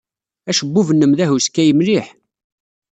Acebbub-nnem 0.49 1.11
d 1.17 1.19
ahuskay 1.23 1.69
mliḥ. 1.77 2.07